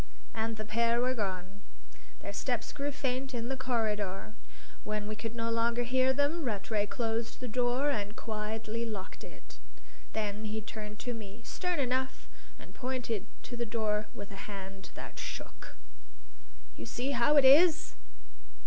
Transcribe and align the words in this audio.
And 0.33 0.57
the 0.57 0.65
pair 0.65 0.99
were 0.99 1.13
gone; 1.13 1.61
their 2.21 2.33
steps 2.33 2.71
grew 2.73 2.91
faint 2.91 3.35
in 3.35 3.49
the 3.49 3.55
corridor; 3.55 4.33
when 4.83 5.07
we 5.07 5.15
could 5.15 5.35
no 5.35 5.51
longer 5.51 5.83
hear 5.83 6.11
them, 6.11 6.43
Rattray 6.43 6.87
closed 6.87 7.39
the 7.39 7.47
door 7.47 7.91
and 7.91 8.15
quietly 8.15 8.83
locked 8.83 9.23
it. 9.23 9.59
Then 10.13 10.45
he 10.45 10.59
turned 10.59 10.97
to 11.01 11.13
me, 11.13 11.41
stern 11.43 11.77
enough, 11.77 12.25
and 12.57 12.73
pointed 12.73 13.27
to 13.43 13.55
the 13.55 13.63
door 13.63 14.07
with 14.15 14.31
a 14.31 14.49
hand 14.49 14.89
that 14.95 15.19
shook. 15.19 15.75
"You 16.75 16.87
see 16.87 17.11
how 17.11 17.37
it 17.37 17.45
is?" 17.45 17.93